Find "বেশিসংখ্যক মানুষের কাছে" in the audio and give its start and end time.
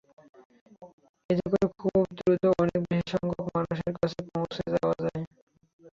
2.85-4.19